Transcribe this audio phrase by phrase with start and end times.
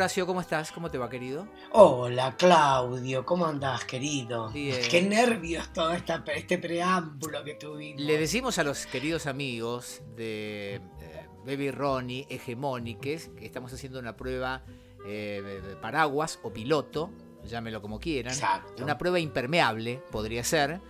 [0.00, 0.72] Horacio, ¿cómo estás?
[0.72, 1.46] ¿Cómo te va, querido?
[1.72, 4.48] Hola, Claudio, ¿cómo andás, querido?
[4.48, 4.80] Bien.
[4.90, 8.00] Qué nervios todo esta- este preámbulo que tuvimos.
[8.00, 14.16] Le decimos a los queridos amigos de eh, Baby Ronnie, Hegemóniques, que estamos haciendo una
[14.16, 14.62] prueba
[15.06, 17.10] eh, de paraguas o piloto,
[17.44, 18.32] llámelo como quieran.
[18.32, 18.82] Exacto.
[18.82, 20.80] Una prueba impermeable, podría ser,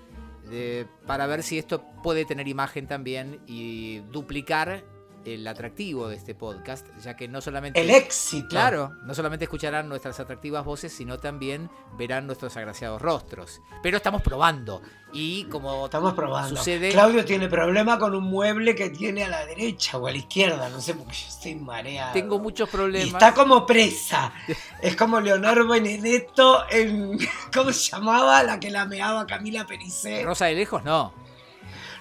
[0.48, 4.84] de- para ver si esto puede tener imagen también y duplicar
[5.24, 7.80] el atractivo de este podcast, ya que no solamente...
[7.80, 8.48] El éxito.
[8.48, 13.60] Claro, no solamente escucharán nuestras atractivas voces, sino también verán nuestros agraciados rostros.
[13.83, 14.80] Pero estamos probando.
[15.12, 16.56] Y como Estamos probando.
[16.56, 16.91] sucede.
[16.93, 20.69] Claudio tiene problema con un mueble que tiene a la derecha o a la izquierda,
[20.69, 22.12] no sé porque yo estoy mareado.
[22.12, 23.09] Tengo muchos Y problemas.
[23.23, 24.32] está como presa.
[24.80, 27.18] Es como Leonardo Benedetto en.
[27.55, 28.43] ¿Cómo se llamaba?
[28.45, 30.23] La que la meaba Camila Pericé.
[30.23, 31.13] Rosa de lejos, no.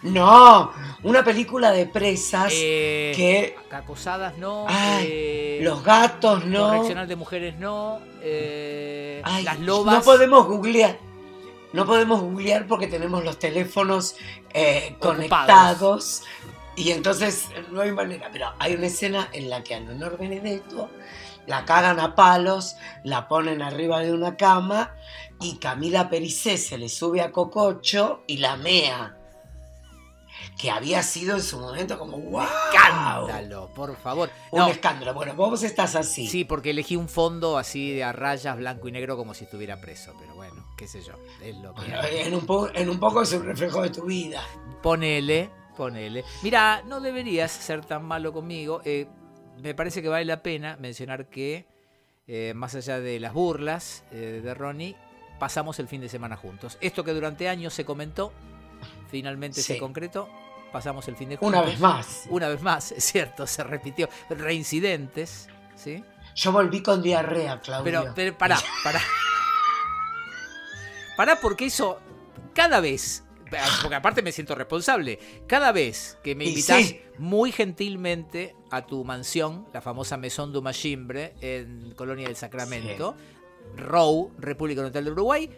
[0.02, 0.72] No,
[1.04, 3.56] una película de presas Eh, que.
[3.72, 4.66] Acosadas, no.
[4.68, 6.70] Ay, eh, Los gatos, no.
[6.70, 8.00] Correccional de mujeres, no.
[8.22, 9.96] eh, Ay, las lobas.
[9.96, 10.98] No podemos googlear.
[11.74, 14.16] No podemos googlear porque tenemos los teléfonos
[15.00, 16.24] conectados.
[16.76, 18.30] Y entonces no hay manera.
[18.32, 20.90] Pero hay una escena en la que a Leonor Benedetto
[21.46, 24.94] la cagan a palos, la ponen arriba de una cama
[25.42, 29.16] y Camila Pericé se le sube a Cococho y la mea.
[30.58, 32.44] Que había sido en su momento como ¡wow!
[32.74, 34.30] Escándalo, por favor.
[34.52, 35.14] Un No, escándalo.
[35.14, 36.28] Bueno, vos estás así.
[36.28, 39.80] sí, porque elegí un fondo así de a rayas blanco y negro como si estuviera
[39.80, 40.14] preso.
[40.20, 41.14] Pero bueno, qué sé yo.
[41.42, 44.04] Es lo que Bueno, en, un po- en un poco es un reflejo de tu
[44.04, 44.42] vida.
[44.82, 46.24] Ponele, ponele.
[46.44, 48.82] Mira, no deberías ser tan malo conmigo.
[48.86, 49.08] eh,
[49.62, 51.66] me parece que vale la pena mencionar que,
[52.28, 54.96] eh, más allá de las burlas eh, de Ronnie,
[55.38, 56.78] pasamos el fin de semana juntos.
[56.80, 58.32] Esto que durante años se comentó,
[59.10, 59.80] finalmente se Sí.
[59.80, 60.30] concretó.
[60.72, 61.60] Pasamos el fin de juntos.
[61.60, 62.26] Una vez más.
[62.30, 64.08] Una vez más, es cierto, se repitió.
[64.30, 66.04] Reincidentes, ¿sí?
[66.36, 67.84] Yo volví con diarrea, Claudio.
[67.84, 69.02] Pero, pero pará, pará.
[71.18, 72.00] Pará porque eso,
[72.54, 73.26] cada vez,
[73.82, 77.02] porque aparte me siento responsable, cada vez que me invitas sí.
[77.18, 83.18] muy gentilmente a tu mansión, la famosa Maison du Machimbre, en Colonia del Sacramento,
[83.76, 85.50] Row, República Oriental del Uruguay,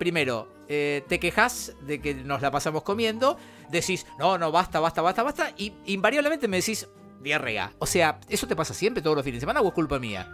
[0.00, 3.36] primero, eh, te quejas de que nos la pasamos comiendo,
[3.68, 6.88] decís, no, no, basta, basta, basta, basta, y invariablemente me decís,
[7.20, 7.74] diarrea.
[7.78, 10.26] O sea, ¿eso te pasa siempre todos los fines de semana o es culpa mía?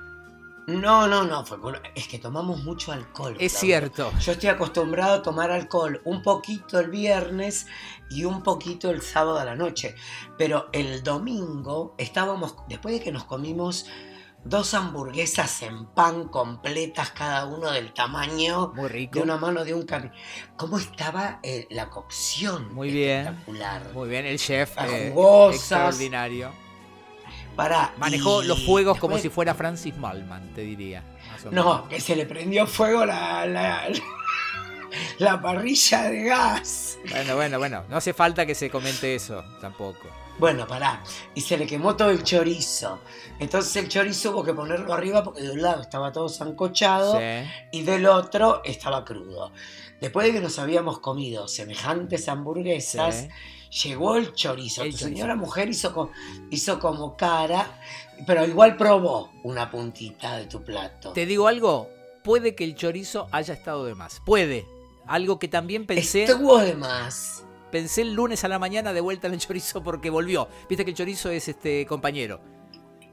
[0.69, 1.59] No, no, no, fue
[1.97, 3.37] es que tomamos mucho alcohol.
[3.41, 3.59] Es Claudio.
[3.59, 4.13] cierto.
[4.21, 7.67] Yo estoy acostumbrado a tomar alcohol un poquito el viernes
[8.09, 9.97] y un poquito el sábado a la noche.
[10.39, 13.87] Pero el domingo estábamos, después de que nos comimos
[14.49, 19.19] dos hamburguesas en pan completas, cada uno del tamaño Muy rico.
[19.19, 20.11] de una mano de un cami.
[20.57, 22.73] ¿Cómo estaba eh, la cocción?
[22.75, 23.21] Muy bien.
[23.27, 23.83] Espectacular.
[23.93, 25.15] Muy bien, el chef eh,
[25.53, 26.51] extraordinario.
[27.57, 31.03] Pará, Manejó y los fuegos como si fuera Francis Malman, te diría.
[31.51, 33.99] No, que se le prendió fuego la, la, la
[35.41, 36.99] parrilla de gas.
[37.11, 37.85] Bueno, bueno, bueno.
[37.89, 40.09] No hace falta que se comente eso tampoco.
[40.39, 41.03] Bueno, pará.
[41.35, 43.01] Y se le quemó todo el chorizo.
[43.39, 47.49] Entonces el chorizo hubo que ponerlo arriba porque de un lado estaba todo zancochado Sí.
[47.73, 49.53] y del otro estaba crudo.
[50.01, 53.29] Después de que nos habíamos comido semejantes hamburguesas,
[53.71, 53.89] sí.
[53.89, 54.83] llegó el chorizo.
[54.83, 55.17] El tu chorizo.
[55.17, 56.11] señora mujer hizo, co-
[56.51, 57.81] hizo como cara,
[58.27, 61.13] pero igual probó una puntita de tu plato.
[61.15, 61.89] Te digo algo,
[62.23, 64.21] puede que el chorizo haya estado de más.
[64.27, 64.67] Puede.
[65.07, 67.45] Algo que también pensé, Estuvo de más.
[67.71, 70.49] pensé el lunes a la mañana de vuelta en el chorizo porque volvió.
[70.69, 72.41] Viste que el chorizo es este compañero.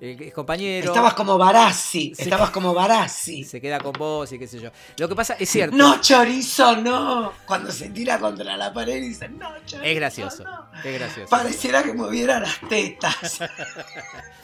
[0.02, 0.88] El compañero.
[0.88, 3.46] Estabas como Barassi, estabas como Barassi.
[3.46, 4.70] Se queda con vos y qué sé yo.
[4.98, 5.78] Lo que pasa es cierto.
[5.78, 7.32] No, chorizo, no.
[7.46, 9.82] Cuando se tira contra la pared y dice, no, chorizo.
[9.84, 10.44] Es gracioso.
[10.44, 10.68] no".
[10.84, 11.30] Es gracioso.
[11.30, 13.40] Pareciera que moviera las tetas.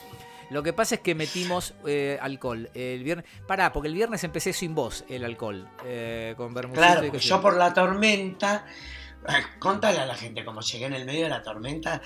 [0.49, 3.25] Lo que pasa es que metimos eh, alcohol el viernes.
[3.47, 5.67] Pará, porque el viernes empecé sin vos el alcohol.
[5.85, 8.65] eh, con claro, y yo por la tormenta.
[9.27, 12.01] eh, Contale a la gente cómo llegué en el medio de la tormenta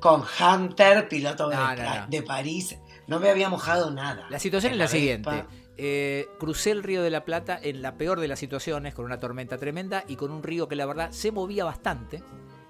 [0.00, 2.76] con Hunter, piloto de, No, de París.
[3.06, 4.26] No me había mojado nada.
[4.30, 4.96] La situación es la Vespa.
[4.96, 5.44] siguiente.
[5.76, 9.18] Eh, crucé el río de la Plata en la peor de las situaciones, con una
[9.20, 12.22] tormenta tremenda y con un río que la verdad se movía bastante.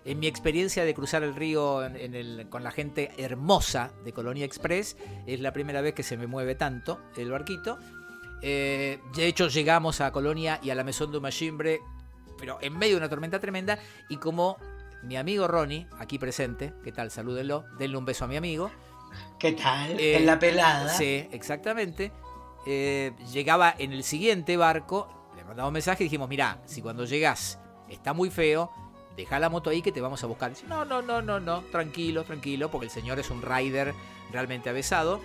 [0.05, 4.13] En mi experiencia de cruzar el río en- en el- con la gente hermosa de
[4.13, 4.97] Colonia Express,
[5.27, 7.79] es la primera vez que se me mueve tanto el barquito.
[8.43, 11.81] Eh, de hecho, llegamos a Colonia y a la Maison du Machimbre,
[12.39, 13.79] pero en medio de una tormenta tremenda.
[14.09, 14.57] Y como
[15.05, 17.11] mi amigo Ronnie, aquí presente, ¿qué tal?
[17.13, 18.71] Salúdenlo, denle un beso a mi amigo.
[19.39, 19.99] ¿Qué tal?
[20.01, 20.89] Eh, en la pelada.
[20.89, 22.11] Sí, exactamente.
[22.67, 27.05] Eh, llegaba en el siguiente barco, le mandamos un mensaje y dijimos, mira, si cuando
[27.05, 28.71] llegas está muy feo,
[29.17, 30.51] deja la moto ahí que te vamos a buscar.
[30.51, 33.95] Dice, no, no, no, no, no, tranquilo, tranquilo, porque el señor es un rider
[34.33, 35.21] realmente avesado.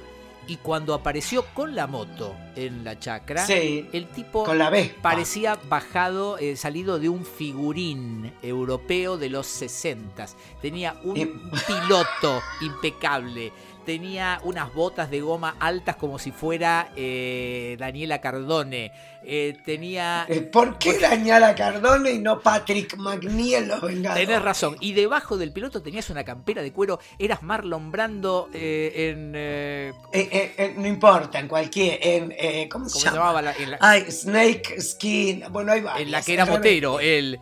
[0.49, 5.01] Y cuando apareció con la moto en la chacra, Sí, el tipo con la Vespa.
[5.01, 10.25] parecía bajado, eh, salido de un figurín europeo de los 60.
[10.61, 11.33] Tenía un Eh.
[11.67, 13.51] piloto impecable.
[13.87, 18.91] Tenía unas botas de goma altas como si fuera eh, Daniela Cardone.
[19.23, 20.25] Eh, tenía...
[20.27, 24.27] Eh, ¿Por qué dañar a Cardone y no Patrick McNee en Los Vengadores?
[24.27, 24.75] Tenés razón.
[24.81, 26.99] Y debajo del piloto tenías una campera de cuero.
[27.17, 29.31] Eras Marlon Brando eh, en...
[29.33, 31.97] eh, Eh, no importa, en cualquier.
[32.01, 33.17] En, eh, ¿Cómo se ¿Cómo se llama?
[33.19, 33.41] llamaba?
[33.41, 35.45] La- en, la, Ay, Snake Skin.
[35.49, 36.01] Bueno, hay varias.
[36.05, 36.99] en la que era motero.
[36.99, 37.39] El,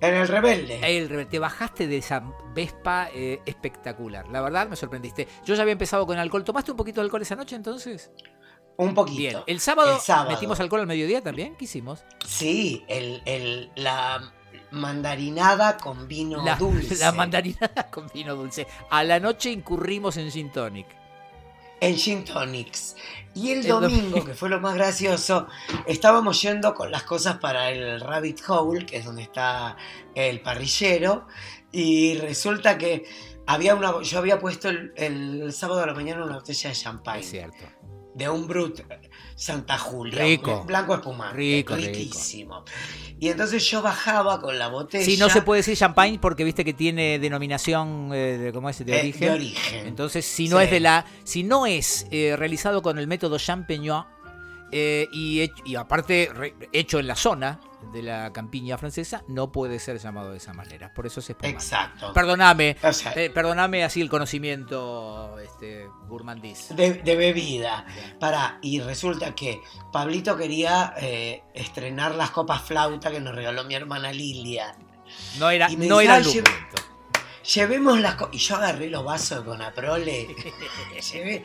[0.00, 0.80] En el Rebelde.
[0.82, 2.22] el- te bajaste de esa
[2.54, 4.28] Vespa eh, espectacular.
[4.28, 5.26] La verdad me sorprendiste.
[5.44, 6.44] Yo ya había empezado con alcohol.
[6.44, 8.10] ¿Tomaste un poquito de alcohol esa noche entonces?
[8.78, 9.16] Un poquito.
[9.18, 9.38] Bien.
[9.46, 10.30] ¿El sábado, El sábado.
[10.30, 11.56] metimos alcohol al mediodía también?
[11.56, 12.04] ¿Qué hicimos?
[12.26, 14.32] Sí, el, el, la
[14.70, 16.96] mandarinada con vino la, dulce.
[16.96, 18.66] la mandarinada con vino dulce.
[18.90, 20.86] A la noche incurrimos en Gin Tonic.
[21.80, 22.96] En Gin Tonics.
[23.34, 25.46] Y el domingo, que fue lo más gracioso,
[25.86, 29.76] estábamos yendo con las cosas para el Rabbit Hole, que es donde está
[30.14, 31.26] el parrillero,
[31.70, 33.04] y resulta que
[33.46, 37.20] había una, yo había puesto el, el sábado a la mañana una botella de champagne
[37.20, 37.64] Es cierto.
[38.16, 38.80] De un Brut
[39.34, 40.64] Santa Julia, Rico.
[40.64, 41.88] blanco espumante, Rico, rico.
[41.88, 42.64] riquísimo.
[43.20, 46.64] Y entonces yo bajaba con la botella Sí, no se puede decir champagne porque viste
[46.64, 48.84] que tiene denominación eh, de, ¿cómo es?
[48.84, 49.20] de eh, origen.
[49.28, 49.86] de origen.
[49.86, 50.64] Entonces, si no Sí.
[50.64, 54.04] es de la, si no es eh, realizado con el método Champignon
[54.72, 57.60] eh, y, aparte re- hecho en la zona
[57.92, 60.92] de la campiña francesa, no puede ser llamado de esa manera.
[60.94, 61.56] Por eso se espumante.
[61.56, 62.12] Exacto.
[62.12, 66.74] Perdóname, O sea, eh, perdóname así el conocimiento este, gourmandís.
[66.76, 67.84] de, de bebida.
[68.20, 69.60] Pará, y resulta que
[69.92, 74.74] Pablito quería eh, estrenar las copas flauta que nos regaló mi hermana Lilia.
[75.38, 76.82] No era, Y me no dice, era el "Ay, lleve- momento.
[77.54, 78.34] Llevemos las copas.
[78.34, 80.26] Y yo agarré los vasos con Aprole.
[81.12, 81.44] llevé,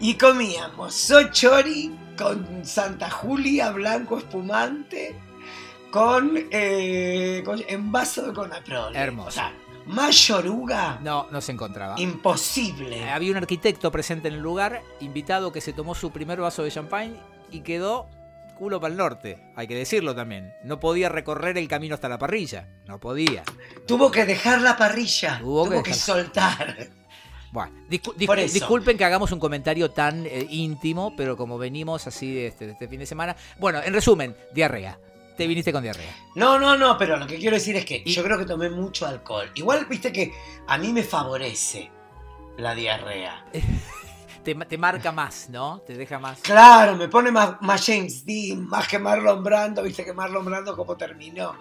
[0.00, 5.14] y comíamos sochori con Santa Julia, blanco espumante,
[5.94, 8.98] con, eh, con- en vaso de Conaprole.
[8.98, 9.28] Hermoso.
[9.28, 9.54] O sea,
[9.86, 11.94] más yoruga, No, no se encontraba.
[12.00, 12.98] imposible.
[12.98, 16.64] Eh, Había un arquitecto presente en el lugar, invitado que se tomó su primer vaso
[16.64, 17.14] de champagne
[17.52, 18.08] y quedó
[18.58, 20.52] culo para el norte, hay que decirlo también.
[20.64, 23.44] No podía recorrer el camino hasta la parrilla, no podía.
[23.86, 26.88] Tuvo que dejar la parrilla, Tuvo tuvo, que soltar.
[27.52, 32.36] Bueno, discu- discu- disculpen que hagamos un comentario tan eh, íntimo, pero como venimos así
[32.40, 33.36] este, este fin de semana.
[33.60, 34.98] Bueno, en resumen, diarrea.
[35.36, 36.14] Te viniste con diarrea.
[36.36, 38.70] No, no, no, pero lo que quiero decir es que Y- yo creo que tomé
[38.70, 39.50] mucho alcohol.
[39.54, 40.32] Igual, viste que
[40.66, 41.90] a mí me favorece
[42.56, 43.44] la diarrea.
[44.44, 45.80] Te, te marca más, ¿no?
[45.86, 46.40] Te deja más.
[46.40, 50.76] Claro, me pone más, más James Dean, más que Marlon Brando, viste que Marlon Brando
[50.76, 51.56] como terminó.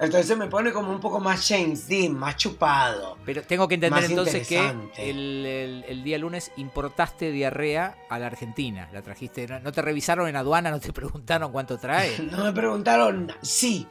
[0.00, 3.18] Entonces me pone como un poco más James Dean, más chupado.
[3.24, 4.58] Pero tengo que entender entonces que
[4.96, 8.88] el, el- el día lunes importaste diarrea a la Argentina.
[8.92, 9.46] La trajiste.
[9.46, 12.18] No, no te revisaron en aduana, no te preguntaron cuánto trae.
[12.32, 13.86] No me preguntaron, sí.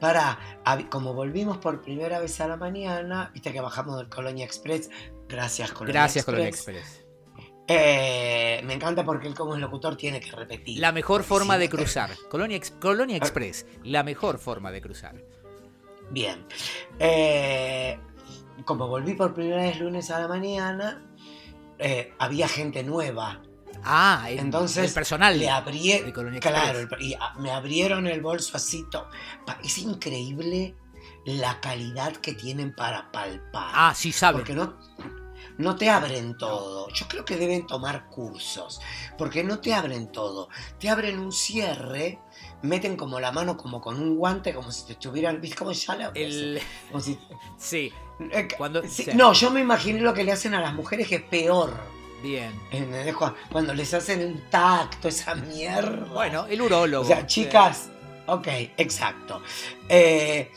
[0.00, 0.38] Para,
[0.90, 4.90] como volvimos por primera vez a la mañana, viste que bajamos del Colonia Express,
[5.28, 6.34] gracias Colonia Gracias, Express.
[6.34, 7.03] Colonia Express.
[7.66, 10.78] Eh, me encanta porque él como locutor tiene que repetir.
[10.80, 12.10] La mejor forma de cruzar.
[12.28, 13.66] Colonia, Colonia Express.
[13.84, 15.14] La mejor forma de cruzar.
[16.10, 16.46] Bien.
[16.98, 17.98] Eh,
[18.64, 21.02] como volví por primera vez lunes a la mañana,
[21.78, 23.40] eh, había gente nueva.
[23.82, 25.38] Ah, el, Entonces, el personal.
[25.38, 27.00] Le abrí, de Colonia claro, Express.
[27.00, 28.86] el- y ah, me abrieron el bolso así.
[29.62, 30.74] Es increíble
[31.24, 33.70] la calidad que tienen para palpar.
[33.74, 34.40] Ah, sí saben.
[34.42, 34.78] Porque no,
[35.58, 36.88] no te abren todo.
[36.90, 38.80] Yo creo que deben tomar cursos.
[39.18, 40.48] Porque no te abren todo.
[40.78, 42.18] Te abren un cierre,
[42.62, 45.40] meten como la mano como con un guante, como si te estuvieran.
[45.40, 47.18] ¿Viste cómo ya la El, como si-
[47.58, 47.92] sí,
[48.32, 49.06] eh, Cuando- sí.
[49.14, 51.72] No, yo me imaginé lo que le hacen a las mujeres que es peor.
[52.22, 52.58] bien.
[53.52, 56.06] Cuando les hacen un tacto, esa mierda.
[56.12, 57.04] Bueno, el urólogo.
[57.04, 57.90] O sea, chicas,
[58.26, 58.46] ok,
[58.78, 59.42] exacto.
[59.90, 60.50] Eh,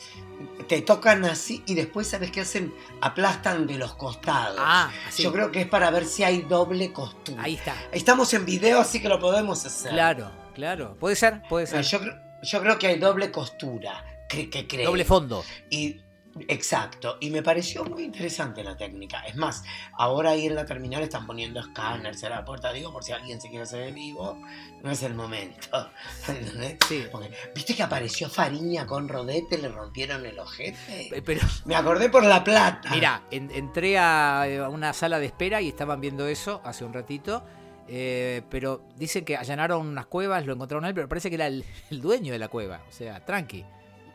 [0.67, 2.73] te tocan así y después, ¿sabes qué hacen?
[3.01, 4.57] Aplastan de los costados.
[4.59, 5.23] Ah, así.
[5.23, 7.43] Yo creo que es para ver si hay doble costura.
[7.43, 7.75] Ahí está.
[7.91, 9.91] Estamos en video, así que lo podemos hacer.
[9.91, 10.95] Claro, claro.
[10.99, 11.81] Puede ser, puede ser.
[11.83, 14.89] Yo, creo- yo creo que hay doble costura, que creo.
[14.89, 15.43] Doble fondo.
[15.69, 16.01] Y,
[16.47, 19.21] exacto, y me pareció muy interesante la técnica.
[19.21, 19.63] Es más,
[19.97, 23.39] ahora ahí en la terminal están poniendo escáneres en la puerta, digo, por si alguien
[23.41, 24.37] se quiere hacer vivo,
[24.83, 25.89] no es el momento.
[26.27, 26.77] ¿entendés?
[26.87, 27.05] Sí.
[27.11, 30.77] Porque, ¿Viste que apareció Fariña con Rodete, le rompieron el ojete?
[31.17, 32.89] Eh, Pero, Me acordé por la plata.
[32.91, 36.83] mira, en- entré a, eh, a una sala de espera y estaban viendo eso hace
[36.85, 37.43] un ratito.
[37.89, 41.47] eh, pero dicen que allanaron unas cuevas, lo encontraron a él, pero parece que era
[41.47, 42.81] el, el dueño de la cueva.
[42.89, 43.63] O sea, tranqui.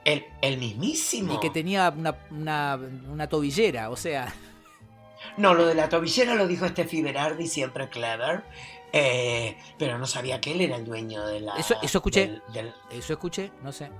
[0.05, 1.35] El, el mismísimo.
[1.35, 2.79] Y que tenía una, una,
[3.11, 4.33] una tobillera, o sea.
[5.37, 8.43] No, lo de la tobillera lo dijo Steffi Berardi, siempre clever.
[8.93, 11.55] Eh, pero no sabía que él era el dueño de la.
[11.57, 12.27] Eso- eso escuché.
[12.27, 13.91] del- del- Eso escuché, no sé.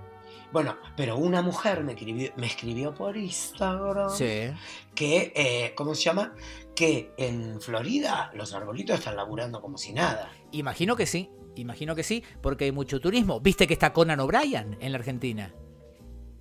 [0.53, 4.51] bueno, pero una mujer me escribió, me escribió por Instagram Sí.
[4.95, 6.35] que, eh, ¿cómo se llama?
[6.77, 10.31] Que en Florida los arbolitos están laburando como si nada.
[10.51, 11.31] Imagino que sí.
[11.55, 13.41] Imagino que sí, porque hay mucho turismo.
[13.41, 15.55] ¿Viste que está Conan O'Brien en la Argentina?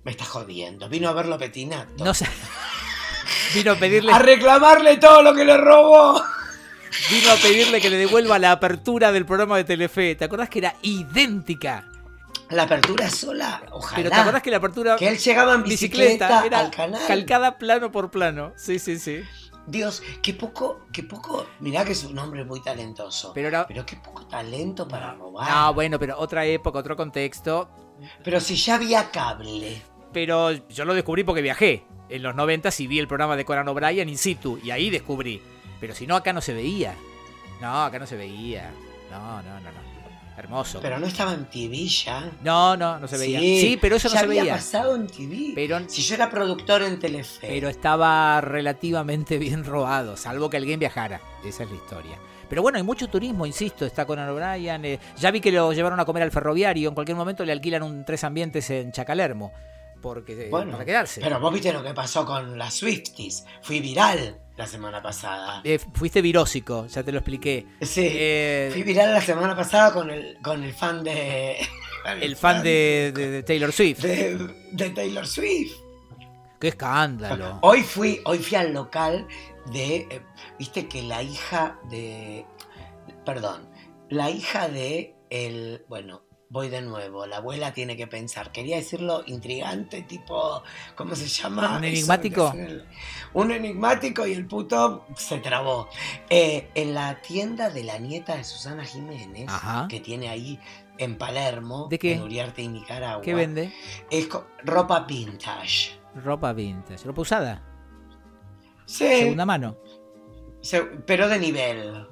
[0.04, 0.88] Me está jodiendo.
[0.88, 2.04] Vino a verlo petinato.
[2.04, 2.26] No sé.
[3.54, 6.20] Vino a pedirle, A reclamarle todo lo que le robó.
[7.10, 10.14] vino a pedirle que le devuelva la apertura del programa de Telefe.
[10.14, 11.86] ¿Te acordás que era idéntica?
[12.50, 13.96] La apertura sola, ojalá.
[13.96, 17.00] Pero ¿te acordás que la apertura Que él llegaba en bicicleta, bicicleta era al canal.
[17.06, 18.52] calcada plano por plano?
[18.56, 19.22] Sí, sí, sí.
[19.66, 21.46] Dios, qué poco, qué poco.
[21.60, 23.32] Mirá que es un hombre muy talentoso.
[23.34, 23.66] Pero era...
[23.66, 25.50] Pero qué poco talento para robar.
[25.50, 27.70] No, bueno, pero otra época, otro contexto.
[28.24, 29.80] Pero si ya había cable.
[30.12, 33.68] Pero yo lo descubrí porque viajé en los 90 y vi el programa de Conan
[33.68, 34.58] O'Brien in situ.
[34.62, 35.40] Y ahí descubrí.
[35.80, 36.94] Pero si no, acá no se veía.
[37.60, 38.70] No, acá no se veía.
[39.10, 39.92] No, no, no, no.
[40.36, 40.80] Hermoso.
[40.80, 42.30] Pero no estaba en TV ya.
[42.42, 43.38] No, no, no se veía.
[43.38, 44.54] Sí, pero eso no se había veía.
[44.54, 45.52] pasado en TV.
[45.54, 47.46] Pero, Si yo era productor en Telefe.
[47.46, 51.20] pero estaba relativamente bien robado, salvo que alguien viajara.
[51.44, 52.18] Esa es la historia.
[52.48, 53.84] Pero bueno, hay mucho turismo, insisto.
[53.84, 54.84] Está Conan O'Brien.
[54.84, 56.88] eh, ya vi que lo llevaron a comer al ferroviario.
[56.88, 59.52] En cualquier momento le alquilan un tres ambientes en Chacalermo.
[60.02, 61.20] Porque, eh, Bueno, para quedarse.
[61.22, 63.44] Pero vos viste lo que pasó con las Swifties.
[63.62, 65.62] Fui viral la semana pasada.
[65.64, 67.66] Eh, fuiste virósico, ya te lo expliqué.
[67.80, 68.06] Sí.
[68.12, 71.56] Eh, Fui viral la semana pasada con el, con el fan de.
[72.20, 74.00] el fan de, de- de Taylor Swift.
[74.02, 74.36] de,
[74.72, 75.72] de Taylor Swift.
[76.60, 77.58] Qué escándalo.
[77.62, 79.26] Hoy fui, hoy fui al local
[79.72, 79.96] de.
[80.10, 80.20] eh,
[80.58, 82.44] Viste que la hija de.
[83.24, 83.68] Perdón.
[84.10, 85.84] La hija de el.
[85.88, 87.24] Bueno, voy de nuevo.
[87.26, 88.52] La abuela tiene que pensar.
[88.52, 90.62] Quería decirlo intrigante, tipo.
[90.94, 91.78] ¿Cómo se llama?
[91.78, 92.52] ¿Un enigmático?
[92.54, 92.84] el-
[93.32, 95.88] Un enigmático y el puto se trabó.
[96.28, 99.88] Eh, en la tienda de la nieta de Susana Jiménez, Ajá.
[99.88, 100.60] que tiene ahí
[100.98, 102.12] en Palermo, ¿De qué?
[102.12, 103.72] en Uriarte y Nicaragua, ¿Qué vende?
[104.10, 104.28] es
[104.62, 105.98] ropa vintage.
[106.16, 107.04] Ropa vintage.
[107.06, 107.62] ¿Ropa usada?
[108.84, 109.78] Sí, Segunda mano.
[110.60, 112.06] se- pero de nivel.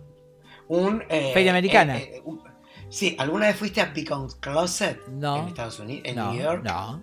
[0.68, 1.98] Un, eh, Feria americana.
[1.98, 2.42] eh, eh, un-
[2.90, 5.36] sí, ¿alguna vez fuiste a Beacon Closet No.
[5.38, 6.62] en Estados Unidos, en no, New York?
[6.64, 7.02] no.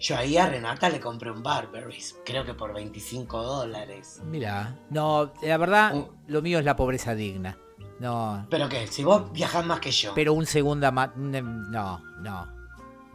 [0.00, 4.20] Yo ahí a Renata le compré un Barberries, creo que por 25 dólares.
[4.24, 4.78] Mira.
[4.90, 7.58] No, la verdad, Un- lo mío es la pobreza digna.
[8.00, 8.46] No.
[8.50, 12.46] Pero qué, si vos viajás más que yo, Pero un segunda ma- un- No, no.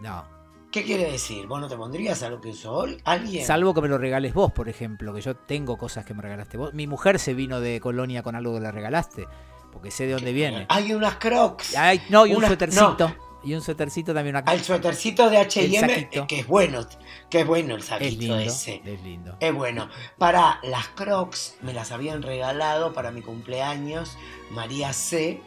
[0.02, 0.42] No.
[0.72, 1.48] ¿qué quiere decir?
[1.48, 3.46] ¿Vos no te pondrías a lo que usó alguien?
[3.46, 6.58] Salvo que me lo regales vos, por ejemplo, que yo tengo cosas que me regalaste
[6.58, 6.74] vos.
[6.74, 9.28] Mi mujer se vino de Colonia con algo que le regalaste,
[9.72, 10.66] porque sé de dónde viene.
[10.70, 11.76] Hay unas crocs.
[12.10, 13.16] No, y un suétercito.
[13.44, 16.86] Y un suétercito también una Al suétercito de H&M, que es bueno,
[17.28, 18.38] que es bueno el Es saquito lindo.
[18.40, 18.82] ese.
[18.86, 19.36] Es lindo.
[19.40, 19.90] Es bueno.
[20.20, 24.16] Para las Crocs me las habían regalado para mi cumpleaños.
[24.52, 25.42] María C.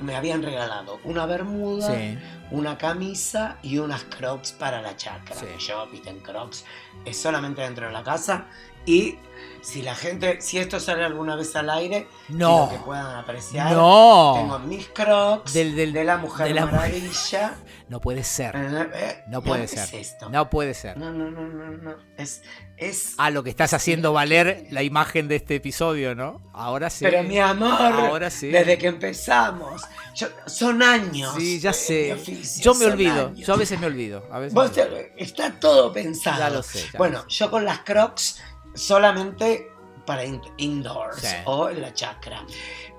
[0.00, 2.18] Me habían regalado una bermuda, Sí.
[2.50, 5.34] una camisa y unas Crocs para la chacra.
[5.36, 5.46] Sí.
[5.58, 6.64] Yo, en Crocs
[7.04, 8.46] es solamente dentro de la casa.
[8.86, 9.18] Y
[9.62, 12.68] si la gente, si esto sale alguna vez al aire, No.
[12.70, 13.72] que puedan apreciar.
[13.72, 14.34] No.
[14.36, 16.78] Tengo mis Crocs Del- del- de la Mujer de la mujer.
[16.80, 17.54] Maravilla.
[17.86, 18.56] No puede ser.
[18.56, 19.80] Eh, eh, No puede ¿qué ser.
[19.84, 20.30] es esto?
[20.30, 20.96] No puede ser.
[20.96, 21.94] No, no, no, no, no.
[22.16, 22.40] Es,
[22.78, 23.12] es.
[23.18, 26.40] Ah, lo que estás haciendo valer la imagen de este episodio, ¿no?
[26.54, 27.04] Ahora sí.
[27.04, 28.48] Pero mi amor, Ahora sí.
[28.48, 29.82] desde que empezamos,
[30.14, 31.34] yo- son años.
[31.36, 32.14] Sí, ya sé.
[32.14, 33.26] oficio, Yo me olvido.
[33.28, 33.46] años.
[33.46, 34.24] Yo a veces me olvido.
[34.32, 35.06] A veces Vos me te- olvido.
[35.18, 36.38] está todo pensado.
[36.38, 37.36] Ya lo sé, ya bueno, lo sé.
[37.36, 38.40] yo con las Crocs
[38.74, 39.70] solamente
[40.06, 41.36] para in- indoors Sí.
[41.46, 42.44] o en la chacra.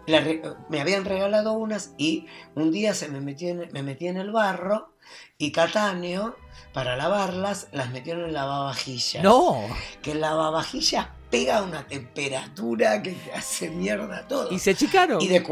[0.07, 0.21] La
[0.69, 4.31] me habían regalado unas y un día se me metí en, me metí en el
[4.31, 4.93] barro
[5.37, 6.35] y Catáneo,
[6.73, 9.23] para lavarlas, las metieron en lavavajillas.
[9.23, 9.61] No.
[10.01, 14.51] Que el lavavajillas pega una temperatura que te hace mierda todo.
[14.51, 15.21] Y se achicaron.
[15.21, 15.43] Y de,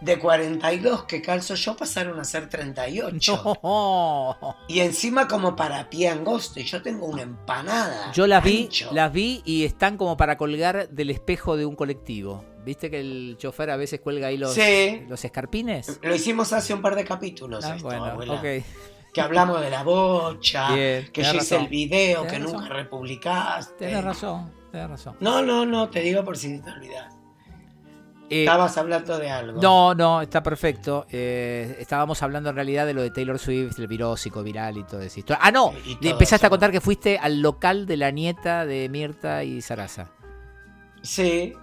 [0.00, 3.58] de 42 que calzo yo pasaron a ser 38.
[3.62, 4.56] No.
[4.68, 6.60] Y encima como para pie angosto.
[6.60, 8.12] Y yo tengo una empanada.
[8.12, 8.90] Yo las vi, ancho.
[8.92, 12.44] las vi y están como para colgar del espejo de un colectivo.
[12.64, 15.02] ¿Viste que el chofer a veces cuelga ahí los, Sí.
[15.08, 15.98] los escarpines?
[16.02, 18.34] Lo hicimos hace un par de capítulos Ah, esto, bueno, abuela.
[18.34, 18.64] ok.
[19.12, 20.70] Que hablamos de la bocha.
[20.74, 23.86] Bien, que yo hice el video que nunca republicaste.
[23.86, 25.16] Tenés razón, tenés razón.
[25.20, 27.14] No, no, no, te digo por si te olvidas.
[28.32, 29.60] Eh, Estabas hablando de algo.
[29.60, 31.06] no, no, está perfecto.
[31.10, 35.00] Eh, estábamos hablando en realidad de lo de Taylor Swift, el virósico, viral y todo
[35.02, 35.20] eso.
[35.38, 36.46] Ah, no, Y todo empezaste eso.
[36.46, 40.08] a contar que fuiste al local de la nieta de Mirta y Sarasa.
[41.02, 41.54] Sí.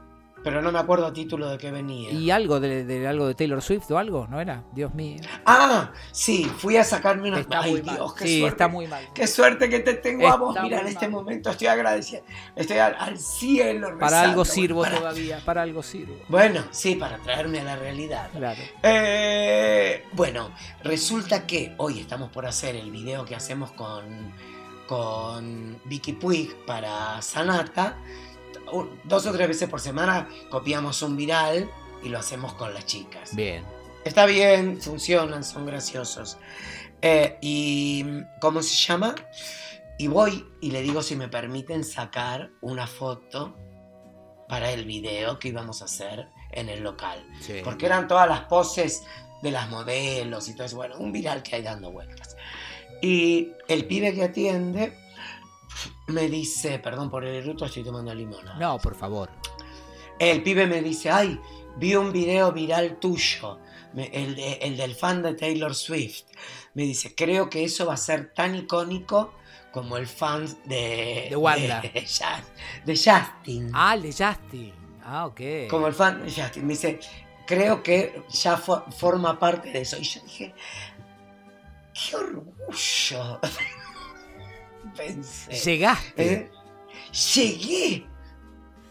[0.43, 2.11] Pero no me acuerdo a título de qué venía.
[2.11, 4.27] ¿Y algo de, de algo de Taylor Swift o algo?
[4.27, 4.63] ¿No era?
[4.73, 5.21] Dios mío.
[5.45, 7.39] Ah, sí, fui a sacarme una...
[7.39, 7.95] Está Ay, muy mal.
[7.95, 8.53] Dios, qué Sí, suerte.
[8.55, 9.03] está muy mal.
[9.13, 10.55] Qué suerte que te tengo a vos.
[10.61, 11.21] Mira, en este mal.
[11.23, 12.21] momento estoy agradecida.
[12.55, 13.97] Estoy al, al cielo.
[13.99, 16.15] Para algo sirvo para- todavía, para algo sirvo.
[16.27, 18.29] Bueno, sí, para traerme a la realidad.
[18.31, 18.59] Claro.
[18.83, 20.51] Eh, bueno,
[20.83, 24.03] resulta que hoy estamos por hacer el video que hacemos con,
[24.87, 27.97] con Vicky Puig para Sanata.
[28.71, 31.69] Un- Dos o tres veces por semana copiamos un viral
[32.03, 33.35] y lo hacemos con las chicas.
[33.35, 33.63] Bien.
[34.05, 36.37] Está bien, funcionan, son graciosos.
[37.01, 38.05] Eh, y,
[38.41, 39.15] ¿cómo se llama?
[39.97, 43.57] Y voy y le digo si me permiten sacar una foto
[44.47, 47.25] para el video que íbamos a hacer en el local.
[47.41, 47.61] Sí.
[47.63, 49.03] Porque eran todas las poses
[49.41, 50.77] de las modelos y todo eso.
[50.77, 52.35] Bueno, un viral que hay dando vueltas.
[53.01, 54.93] Y el pibe que atiende
[56.07, 58.57] me dice, perdón por el eruto, estoy tomando limonada.
[58.57, 59.29] No, por favor.
[60.17, 61.39] El pibe me dice, ay,
[61.77, 63.59] vi un video viral tuyo,
[63.95, 66.23] el, de- el del fan de Taylor Swift.
[66.73, 69.33] Me dice, creo que eso va a ser tan icónico
[69.71, 71.27] como el fan de...
[71.29, 71.81] De Wanda.
[72.85, 73.71] De, Justin.
[73.73, 74.73] Ah, el de Justin.
[75.03, 75.41] Ah, ok.
[75.69, 76.65] Como el fan de Justin.
[76.65, 76.99] Me dice,
[77.45, 79.97] creo que ya fo- forma parte de eso.
[79.97, 80.53] Y yo dije,
[81.93, 83.39] qué orgullo.
[84.99, 85.51] Pensé.
[85.53, 86.33] Llegaste.
[86.33, 86.51] ¿Eh?
[87.35, 88.05] Llegué.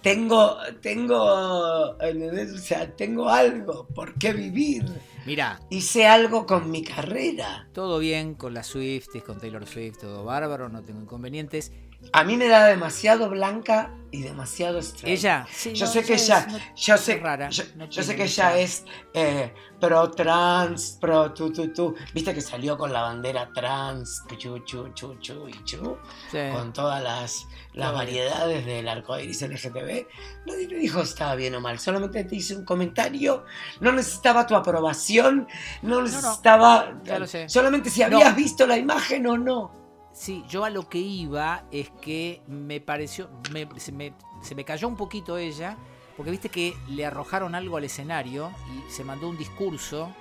[0.02, 1.16] Tengo, tengo.
[1.20, 4.84] O sea, tengo algo por qué vivir.
[5.26, 7.68] Mira, Hice algo con mi carrera.
[7.72, 11.72] todo bien con las Swifties, con Taylor Swift, todo bárbaro, no tengo inconvenientes.
[12.12, 15.18] A mí me da demasiado blanca y demasiado straight.
[15.18, 17.84] Ella, sí, Yo no, sé que es- ella, no- yo es sé, rara, yo, no
[17.90, 21.94] yo sé que ella es eh, pro trans, pro tu tu tu.
[22.14, 25.98] Viste que salió con la bandera trans, chu chu chu chu y chu,
[26.30, 26.38] Sí.
[26.52, 30.06] con todas las, las variedades del arco iris LGTB.
[30.46, 33.44] Nadie me dijo si estaba bien o mal, solamente te hice un comentario.
[33.80, 35.48] No necesitaba tu aprobación,
[35.82, 36.94] no necesitaba.
[37.02, 37.48] ya lo sé.
[37.48, 38.06] Solamente si No.
[38.06, 39.87] habías visto la imagen o no.
[40.18, 44.64] Sí, yo a lo que iba es que me pareció, me- se, me, se me
[44.64, 45.76] cayó un poquito ella,
[46.16, 50.12] porque viste que le arrojaron algo al escenario y se mandó un discurso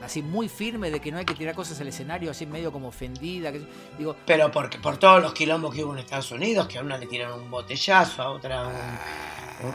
[0.00, 2.86] así muy firme de que no hay que tirar cosas al escenario, así medio como
[2.88, 3.50] ofendida.
[3.50, 3.66] Que,
[3.98, 6.96] digo, Pero porque, por todos los quilombos que hubo en Estados Unidos, que a una
[6.96, 9.74] le tiraron un botellazo, a otra un-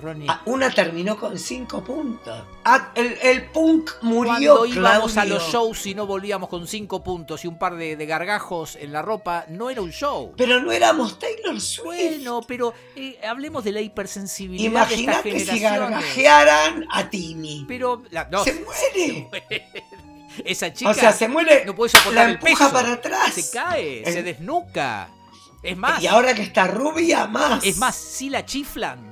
[0.00, 2.42] Ronnie, a una terminó con cinco puntos.
[2.64, 7.02] Ah, el, el punk murió, cuando íbamos a los shows y no volvíamos con cinco
[7.04, 10.32] puntos y un par de, de gargajos en la ropa, no era un show.
[10.36, 11.84] Pero no éramos Taylor Swift.
[11.84, 17.64] Bueno, pero eh, hablemos de la hipersensibilidad de estas Imagínate si gargajearan a Tini.
[17.68, 19.28] Pero la, no, se muere.
[20.44, 21.64] esa chica O sea, se muere.
[21.66, 22.72] no puede soportar la el empuja peso.
[22.72, 23.34] para atrás.
[23.34, 25.08] Se cae, se desnuca.
[25.62, 27.62] Es más, Y ahora que está rubia, más.
[27.64, 29.09] es más, si la chiflan,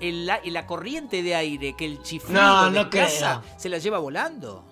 [0.00, 3.08] el, la, la corriente de aire que el chiflido No, no creo.
[3.56, 4.66] se la lleva volando.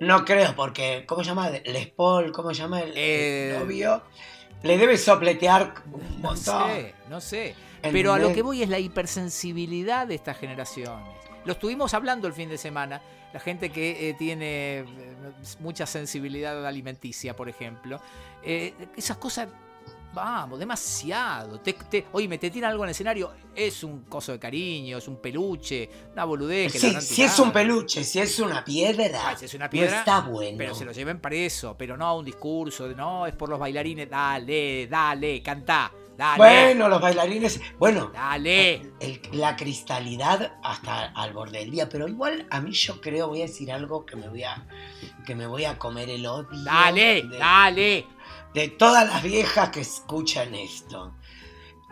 [0.00, 1.04] No creo, porque.
[1.06, 1.50] ¿Cómo se llama?
[1.50, 3.56] Les Paul, ¿cómo se llama el, el Eh.
[3.60, 4.02] novio?
[4.62, 6.70] Le debe sopletear un No montón.
[6.70, 7.54] sé, no sé.
[7.82, 11.06] El Pero a lo que voy es la hipersensibilidad de estas generaciones.
[11.44, 13.00] Lo estuvimos hablando el fin de semana.
[13.32, 14.84] La gente que eh, tiene eh,
[15.60, 18.00] mucha sensibilidad alimenticia, por ejemplo.
[18.42, 19.48] Eh, esas cosas,
[20.12, 21.60] vamos, demasiado.
[21.60, 25.16] Te, te, te tiran algo en el escenario, es un coso de cariño, es un
[25.20, 26.72] peluche, una boludez.
[26.72, 29.20] Que Sí, habrán si es un peluche, si es una piedra.
[29.30, 30.58] Ah, si es una piedra, no está bueno.
[30.58, 33.58] Pero se lo lleven preso, pero no a un discurso, de, no, es por los
[33.58, 34.08] bailarines.
[34.10, 36.36] Dale, dale, cantá, dale.
[36.38, 37.60] Bueno, los bailarines.
[37.78, 38.92] Bueno, Dale.
[39.00, 41.88] el- la cristalidad hasta al borde del día.
[41.88, 44.66] Pero igual a mí yo creo, voy a decir algo que me voy a,
[45.26, 46.48] que me voy a comer el odio.
[46.64, 48.06] Dale, de, dale.
[48.54, 51.14] De todas las viejas que escuchan esto.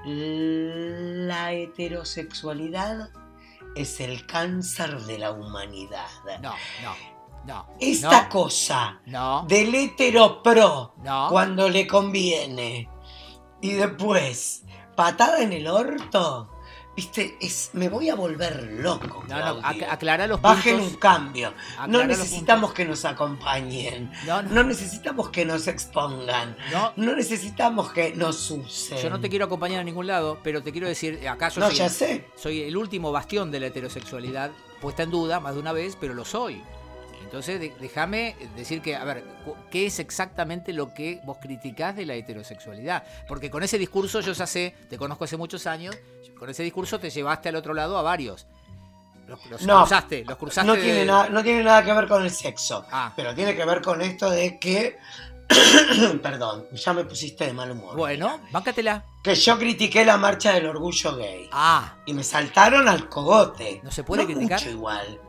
[0.04, 3.10] La heterosexualidad
[3.74, 6.06] es el cáncer de la humanidad.
[6.40, 6.94] No, no,
[7.44, 7.66] no.
[7.80, 11.28] Esta no, cosa no, del hetero pro no.
[11.30, 12.88] cuando le conviene
[13.60, 16.50] y después patada en el orto,
[16.98, 19.22] viste, es, me voy a volver loco.
[19.28, 20.94] No, no, aclara los Bajen puntos.
[20.94, 21.54] un cambio.
[21.87, 24.11] No necesitamos que nos acompañen.
[24.26, 26.56] No, no, No necesitamos que nos expongan.
[26.72, 26.92] no.
[26.96, 28.98] No necesitamos que nos usen.
[28.98, 31.68] Yo no te quiero acompañar a ningún lado, pero te quiero decir, acá yo No,
[31.68, 32.26] soy, ya sé.
[32.34, 36.14] soy el último bastión de la heterosexualidad, puesta en duda más de una vez, pero
[36.14, 36.61] lo soy.
[37.28, 39.22] Entonces, de- déjame decir que, a ver,
[39.70, 43.04] ¿qué es exactamente lo que vos criticás de la heterosexualidad?
[43.28, 45.94] Porque con ese discurso yo ya sé, te conozco hace muchos años,
[46.38, 48.46] con ese discurso te llevaste al otro lado a varios.
[49.26, 50.66] Los, los No, cruzaste, los cruzaste.
[50.66, 52.86] No de- tiene, nada, no tiene nada que ver con el sexo.
[52.90, 53.12] Ah.
[53.14, 54.96] Pero tiene que ver con esto de que
[56.22, 57.94] Perdón, ya me pusiste de mal humor.
[57.94, 59.04] Bueno, báncatela.
[59.22, 61.48] Que yo critiqué la marcha del orgullo gay.
[61.52, 63.80] Ah, Y me saltaron al cogote.
[63.84, 64.58] ¿No se puede criticar?
[64.60, 65.20] mucho igual.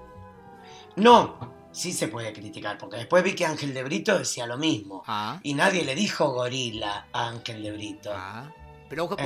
[0.96, 5.04] No, sí se puede criticar, porque después vi que Ángel de Brito decía lo mismo.
[5.08, 8.12] ah, Y nadie le dijo gorila a Ángel de Brito.
[8.14, 8.52] ah.
[8.90, 9.18] Pero vos,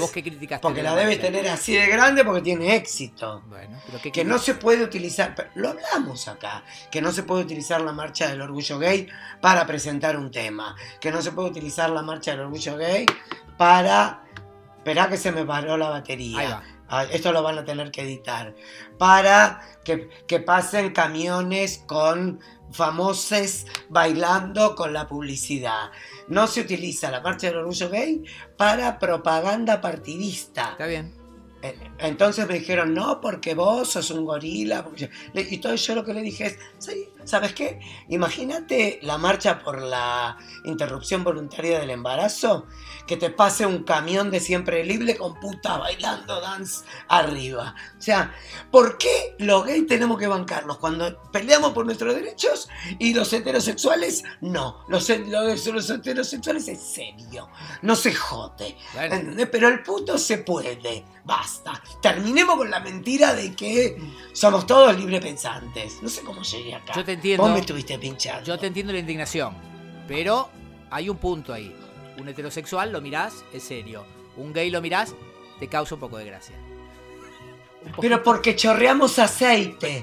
[0.00, 0.62] vos, qué criticaste.
[0.62, 3.42] Porque de la debe tener así de grande porque tiene éxito.
[3.48, 7.82] Bueno, pero Que no se puede utilizar, lo hablamos acá, que no se puede utilizar
[7.82, 9.06] la marcha del orgullo gay
[9.42, 13.04] para presentar un tema, que no se puede utilizar la marcha del orgullo gay
[13.58, 14.24] para...
[14.78, 16.62] Esperá que se me paró la batería.
[16.90, 18.54] Ah, esto lo van a tener que editar.
[18.98, 22.40] Para que, que pasen camiones con
[22.72, 25.90] famosos bailando con la publicidad.
[26.28, 28.24] No se utiliza la marcha del orgullo gay
[28.56, 30.70] para propaganda partidista.
[30.72, 31.14] Está bien.
[31.62, 34.82] Eh, Entonces me dijeron, no, porque vos sos un gorila.
[34.84, 35.08] porque yo-".
[35.34, 37.80] Le- Y todo yo lo que le dije es, "Sí, ¿sabes qué?
[38.08, 42.66] Imagínate la marcha por la interrupción voluntaria del embarazo,
[43.06, 47.74] que te pase un camión de siempre libre con puta bailando dance arriba.
[47.98, 48.34] O sea,
[48.70, 54.24] ¿por qué los gays tenemos que bancarnos cuando peleamos por nuestros derechos y los heterosexuales
[54.40, 54.84] no?
[54.88, 57.48] Los, los, los heterosexuales es serio,
[57.82, 58.76] no se jode.
[58.94, 59.48] Bueno, ¿Entendés?
[59.50, 61.04] Pero el puto se puede.
[61.24, 61.80] Basta.
[62.00, 63.96] Terminemos con la mentira de que
[64.32, 66.02] somos todos librepensantes.
[66.02, 66.94] No sé cómo llegué acá.
[66.94, 67.42] yo te entiendo.
[67.44, 68.44] Vos me estuviste pinchando.
[68.44, 69.54] Yo te entiendo la indignación.
[70.06, 70.48] Pero
[70.90, 71.74] hay un punto ahí.
[72.18, 74.04] Un heterosexual lo mirás, es serio.
[74.36, 75.14] Un gay lo mirás,
[75.58, 76.54] te causa un poco de gracia.
[78.00, 80.02] Pero porque chorreamos aceite.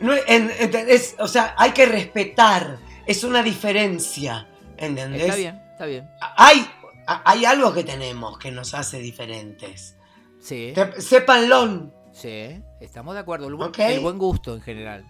[0.00, 1.16] No, en- ¿entendés?
[1.18, 2.78] O sea, hay que respetar.
[3.06, 4.48] Es una diferencia.
[4.78, 5.22] ¿Entendés?
[5.22, 6.08] Está bien, está bien.
[6.36, 6.66] Hay,
[7.06, 9.96] hay algo que tenemos que nos hace diferentes.
[10.40, 11.92] Sí, sépanlo.
[12.12, 13.48] sí, estamos de acuerdo.
[13.48, 13.78] El buen, Ok.
[13.80, 15.04] el buen gusto en general.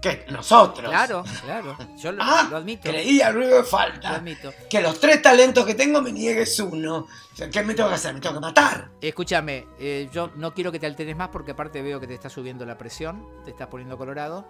[0.00, 0.88] Que nosotros.
[0.90, 1.76] Claro, claro.
[1.96, 2.88] Yo lo, Ah, lo admito.
[2.88, 4.10] creía, luego de Lo falta.
[4.14, 4.52] admito.
[4.70, 6.98] que los tres talentos que tengo me niegues uno.
[6.98, 8.14] O sea, ¿Qué me tengo que hacer?
[8.14, 8.90] ¿Me tengo que matar?
[9.00, 12.28] Escúchame, eh, yo no quiero que te alteres más porque aparte veo que te está
[12.30, 14.46] subiendo la presión, te estás poniendo colorado.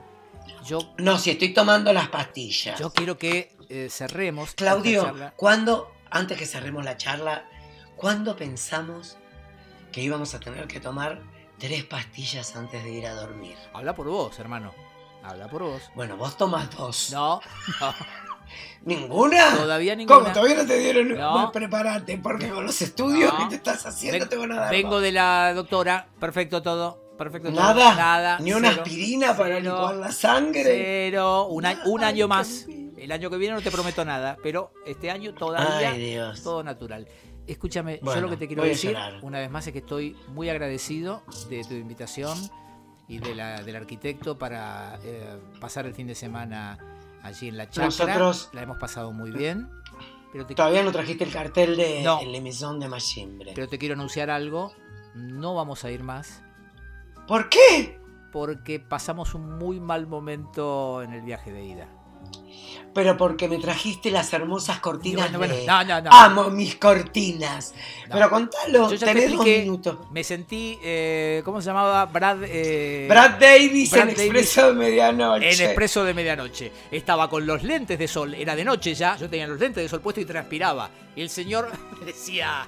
[0.64, 2.78] Yo, No, si estoy tomando las pastillas.
[2.78, 4.52] yo quiero que eh, cerremos.
[4.54, 5.14] Claudio.
[5.36, 7.44] ¿cuándo, antes que cerremos la charla,
[7.96, 9.16] ¿cuándo pensamos
[9.92, 11.20] que íbamos a tener que tomar
[11.58, 13.56] tres pastillas antes de ir a dormir?
[13.72, 14.72] Habla por vos, hermano.
[15.22, 15.82] Habla por vos.
[15.94, 17.10] Bueno, vos tomas dos.
[17.12, 17.40] No,
[17.80, 17.94] no,
[18.84, 19.56] ¿Ninguna?
[19.56, 20.18] todavía ninguna.
[20.20, 20.32] ¿Cómo?
[20.32, 21.08] ¿Todavía no te dieron?
[21.16, 21.32] No.
[21.32, 23.38] Bueno, prepárate, porque con los estudios No.
[23.40, 24.70] que te estás haciendo Ven- te van a dar.
[24.70, 27.06] Vengo de la doctora, perfecto todo.
[27.18, 27.60] Perfecto todo.
[27.60, 28.38] Nada, Nada.
[28.38, 30.62] ni una cero, aspirina para cero, licuar la sangre.
[30.64, 32.66] Cero, un, a- un año más.
[32.96, 36.42] El año que viene no te prometo nada, pero este año todavía Ay, Dios.
[36.42, 37.06] todo natural.
[37.46, 41.22] Escúchame, yo lo que te quiero decir una vez más es que estoy muy agradecido
[41.48, 42.36] de tu invitación
[43.08, 46.78] y de la, del arquitecto para eh, pasar el fin de semana
[47.22, 47.84] allí en la chacra.
[47.86, 49.68] Nosotros- La hemos pasado muy bien,
[50.32, 52.20] pero te, Todavía no trajiste el cartel de No.
[52.20, 53.52] el emisón de Machimbre.
[53.54, 54.72] pero te quiero anunciar algo.
[55.14, 56.42] No vamos a ir más
[57.26, 57.98] ¿Por qué?
[58.30, 61.88] porque pasamos un muy mal momento en el viaje de ida.
[62.94, 65.66] Pero porque me trajiste las hermosas cortinas bueno, bueno, de...
[65.66, 66.10] no, no, no.
[66.12, 67.74] Amo mis cortinas.
[68.10, 69.98] Pero contalo, ya te tenés dos minutos.
[70.10, 72.06] me sentí, eh, ¿cómo se llamaba?
[72.06, 72.38] Brad...
[72.44, 75.52] eh, Brad Davis Brad en Davis Expreso de Medianoche.
[75.52, 76.72] En expreso de medianoche.
[76.90, 78.34] Estaba con los lentes de sol.
[78.34, 79.16] Era de noche ya.
[79.16, 80.90] Yo tenía los lentes de sol puestos y transpiraba.
[81.14, 82.66] Y el señor me decía.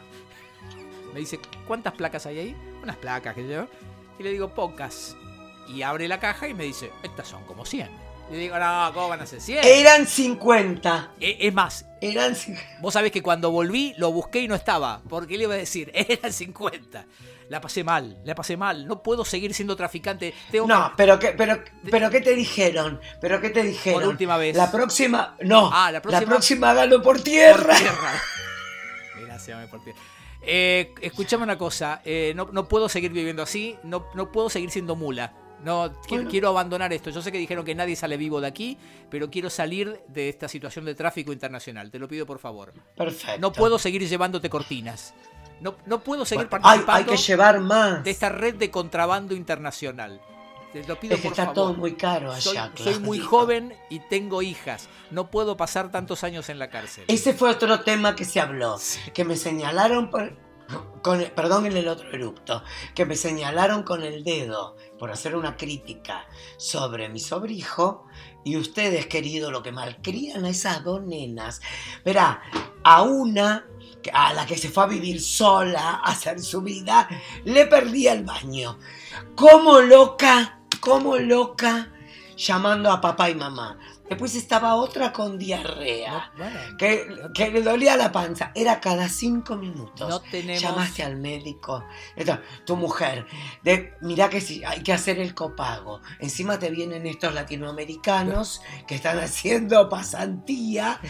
[1.12, 2.57] Me dice, ¿cuántas placas hay ahí?
[2.83, 3.66] Unas placas que yo.
[4.18, 5.16] Y le digo, pocas.
[5.66, 8.10] Y abre la caja y me dice, estas son como 100.
[8.31, 9.64] Y le digo, no, ¿cómo van a ser 100?
[9.64, 11.14] Eran 50.
[11.21, 12.79] E- Es más, Eran 50.
[12.81, 15.03] vos sabés que cuando volví lo busqué y no estaba.
[15.09, 17.07] Porque le iba a decir, eran 50.
[17.49, 18.87] La pasé mal, la pasé mal.
[18.87, 20.33] No puedo seguir siendo traficante.
[20.53, 23.01] Tengo que- No, pero qué, pero, pero ¿qué te dijeron?
[23.21, 24.01] ¿Pero qué te dijeron?
[24.01, 24.57] Por última vez.
[24.57, 25.69] La próxima, no.
[25.73, 27.66] Ah, la próxima- La próxima hágalo por tierra.
[27.66, 28.23] Por tierra.
[29.27, 29.99] Gracias, por tierra.
[30.43, 34.71] Eh, escuchame una cosa, eh, no, no puedo seguir viviendo así, no, no puedo seguir
[34.71, 35.35] siendo mula.
[35.64, 36.31] No, Bueno.
[36.31, 37.11] quiero abandonar esto.
[37.11, 38.79] Yo sé que dijeron que nadie sale vivo de aquí,
[39.11, 41.90] pero quiero salir de esta situación de tráfico internacional.
[41.90, 42.73] Te lo pido por favor.
[42.96, 43.40] Perfecto.
[43.40, 45.12] No puedo seguir llevándote cortinas.
[45.61, 48.03] No, no puedo seguir Bueno, participando hay que llevar más.
[48.03, 50.20] de esta red de contrabando internacional.
[50.73, 51.55] Te lo pido es que por está favor.
[51.55, 52.70] todo muy caro allá.
[52.77, 54.88] soy, muy joven y tengo hijas.
[55.11, 57.05] No puedo pasar tantos años en la cárcel.
[57.09, 58.79] Ese fue otro tema que se habló.
[59.12, 60.33] Que me señalaron por.
[61.03, 62.62] Con, perdón en el otro erupto.
[62.94, 66.26] Que me señalaron con el dedo por hacer una crítica
[66.58, 68.04] sobre mi sobrijo.
[68.44, 71.62] Y ustedes, querido, lo que malcrían a esas dos nenas.
[72.04, 72.42] Verá,
[72.84, 73.66] a una,
[74.12, 77.08] a la que se fue a vivir sola a hacer su vida,
[77.44, 78.78] le perdí el baño.
[79.34, 81.90] Como loca, como loca.
[82.40, 83.79] Llamando a papá y mamá.
[84.09, 86.33] Después estaba otra con diarrea.
[86.37, 88.50] No, bueno, que, no- que le dolía la panza.
[88.57, 90.09] Era cada cinco minutos.
[90.09, 90.61] no tenemos.
[90.61, 91.85] Llamaste al médico.
[92.16, 93.26] Entonces, tu mujer,
[93.62, 96.00] de, mirá que si hay que hacer el copago.
[96.18, 101.00] Encima te vienen estos latinoamericanos que están haciendo pasantía.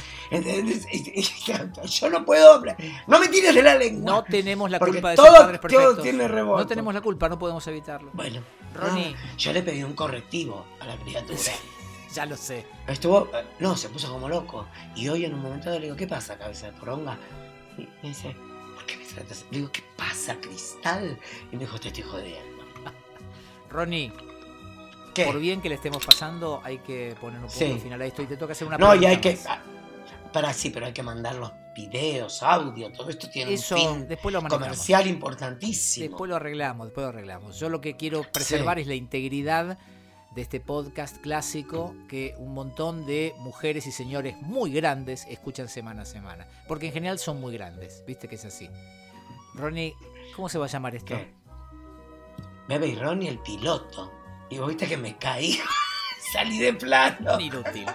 [1.86, 2.62] Yo no puedo.
[3.06, 4.12] No me tires de la lengua.
[4.12, 6.02] No tenemos la culpa de ser padres todo perfectos.
[6.02, 6.28] tiene.
[6.28, 8.10] No tenemos la culpa, no podemos evitarlo.
[8.12, 8.42] Bueno,
[8.74, 9.14] Ronnie.
[9.16, 11.38] ah, yo le pedí un correctivo a la criatura.
[12.12, 12.66] Ya lo sé.
[12.88, 14.66] Estuvo, eh, no, se puso como loco.
[14.96, 17.16] Y hoy en un momento le digo, ¿qué pasa, cabeza de poronga?
[17.78, 18.34] Y me dice,
[18.74, 19.44] ¿por qué me tratas?
[19.50, 21.18] Le digo, ¿qué pasa, Cristal?
[21.52, 22.64] Y me dijo, te estoy jodiendo.
[23.70, 24.12] Ronnie,
[25.14, 25.24] ¿Qué?
[25.24, 27.78] por bien que le estemos pasando, hay que poner un punto Sí.
[27.80, 29.32] final a esto y te toca hacer una no, y hay que...
[29.32, 29.46] más.
[29.46, 29.62] ah,
[30.32, 34.08] Para sí, pero hay que mandar los videos, audio, todo esto tiene Eso un fin
[34.08, 36.08] después lo comercial importantísimo.
[36.08, 37.58] Después lo arreglamos, después lo arreglamos.
[37.58, 39.78] Yo lo que quiero preservar es la integridad
[40.34, 46.02] de este podcast clásico que un montón de mujeres y señores muy grandes escuchan semana
[46.02, 46.46] a semana.
[46.68, 48.68] Porque en general son muy grandes, viste que es así.
[49.54, 49.94] Ronnie,
[50.36, 51.16] ¿cómo se va a llamar esto?
[51.16, 51.34] ¿Qué?
[52.68, 54.12] Bebe y Ronnie, el piloto.
[54.48, 55.58] Y vos viste que me caí.
[56.32, 57.40] Salí de plano.
[57.40, 57.86] Inútil.